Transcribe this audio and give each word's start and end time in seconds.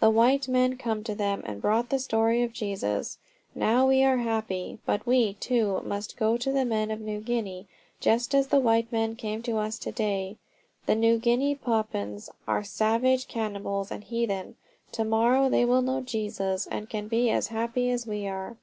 "The 0.00 0.10
white 0.10 0.48
men 0.48 0.76
came 0.76 1.04
to 1.04 1.14
them 1.14 1.40
and 1.46 1.62
brought 1.62 1.88
the 1.90 2.00
story 2.00 2.42
of 2.42 2.52
Jesus. 2.52 3.16
Now 3.54 3.86
we 3.86 4.02
are 4.02 4.16
happy. 4.16 4.80
But 4.84 5.06
we, 5.06 5.34
too, 5.34 5.82
must 5.84 6.16
go 6.16 6.36
to 6.36 6.50
the 6.50 6.64
men 6.64 6.90
of 6.90 7.00
New 7.00 7.20
Guinea, 7.20 7.68
just 8.00 8.34
as 8.34 8.48
the 8.48 8.58
white 8.58 8.90
men 8.90 9.14
came 9.14 9.40
to 9.42 9.56
us. 9.58 9.78
To 9.78 9.92
day 9.92 10.36
the 10.86 10.96
New 10.96 11.18
Guinea 11.18 11.54
Papuans 11.54 12.28
are 12.48 12.64
savage 12.64 13.28
cannibals 13.28 13.92
and 13.92 14.02
heathen. 14.02 14.56
To 14.90 15.04
morrow 15.04 15.48
they 15.48 15.64
will 15.64 15.82
know 15.82 16.00
Jesus 16.00 16.66
and 16.66 16.88
be 17.08 17.30
as 17.30 17.46
happy 17.46 17.88
as 17.90 18.04
we 18.04 18.26
are." 18.26 18.56